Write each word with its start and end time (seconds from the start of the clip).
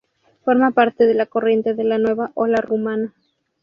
Forma 0.43 0.71
parte 0.71 1.05
de 1.05 1.13
la 1.13 1.27
corriente 1.27 1.75
de 1.75 1.83
la 1.83 1.99
nueva 1.99 2.31
ola 2.33 2.57
rumana. 2.59 3.13